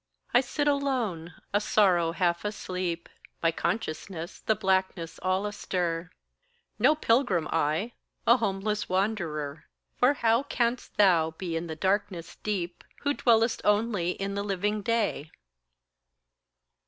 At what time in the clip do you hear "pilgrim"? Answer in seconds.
6.95-7.47